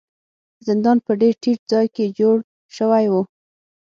[0.67, 2.37] زندان په ډیر ټیټ ځای کې جوړ
[2.77, 3.13] شوی و.